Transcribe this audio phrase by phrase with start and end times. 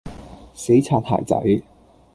[0.55, 1.63] 死擦鞋仔